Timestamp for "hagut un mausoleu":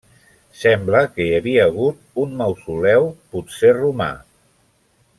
1.71-3.07